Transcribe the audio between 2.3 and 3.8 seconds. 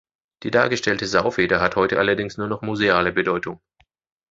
nur noch museale Bedeutung.